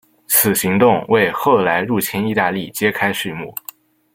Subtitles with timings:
[0.25, 3.53] 此行动为后来入侵义大利揭开续幕。